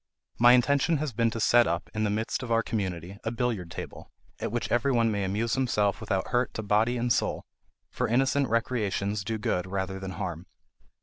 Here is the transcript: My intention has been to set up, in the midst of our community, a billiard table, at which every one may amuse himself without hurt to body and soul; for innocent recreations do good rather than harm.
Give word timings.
My 0.39 0.53
intention 0.53 0.97
has 0.97 1.13
been 1.13 1.29
to 1.29 1.39
set 1.39 1.67
up, 1.67 1.87
in 1.93 2.03
the 2.05 2.09
midst 2.09 2.41
of 2.41 2.51
our 2.51 2.63
community, 2.63 3.19
a 3.23 3.29
billiard 3.29 3.69
table, 3.69 4.09
at 4.39 4.51
which 4.51 4.71
every 4.71 4.91
one 4.91 5.11
may 5.11 5.23
amuse 5.23 5.53
himself 5.53 6.01
without 6.01 6.29
hurt 6.29 6.55
to 6.55 6.63
body 6.63 6.97
and 6.97 7.13
soul; 7.13 7.45
for 7.91 8.07
innocent 8.07 8.49
recreations 8.49 9.23
do 9.23 9.37
good 9.37 9.67
rather 9.67 9.99
than 9.99 10.13
harm. 10.13 10.47